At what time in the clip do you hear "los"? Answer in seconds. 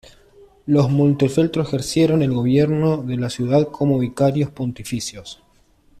0.65-0.89